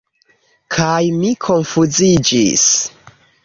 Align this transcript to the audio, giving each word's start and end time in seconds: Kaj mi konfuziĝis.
Kaj 0.75 1.03
mi 1.19 1.31
konfuziĝis. 1.49 2.69